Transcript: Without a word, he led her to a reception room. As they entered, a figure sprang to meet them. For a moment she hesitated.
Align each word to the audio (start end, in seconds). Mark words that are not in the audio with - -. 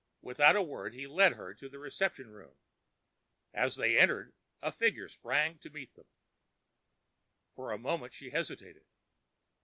Without 0.23 0.55
a 0.55 0.63
word, 0.63 0.95
he 0.95 1.05
led 1.05 1.33
her 1.33 1.53
to 1.53 1.67
a 1.67 1.77
reception 1.77 2.31
room. 2.31 2.57
As 3.53 3.75
they 3.75 3.95
entered, 3.99 4.33
a 4.59 4.71
figure 4.71 5.07
sprang 5.07 5.59
to 5.59 5.69
meet 5.69 5.93
them. 5.93 6.07
For 7.53 7.69
a 7.71 7.77
moment 7.77 8.11
she 8.11 8.31
hesitated. 8.31 8.87